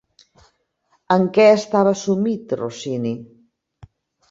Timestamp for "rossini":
2.63-3.15